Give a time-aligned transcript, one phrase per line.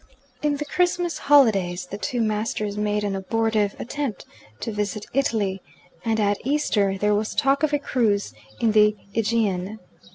[0.41, 4.25] In the Christmas holidays the two masters made an abortive attempt
[4.61, 5.61] to visit Italy,
[6.03, 9.77] and at Easter there was talk of a cruise in the Aegean.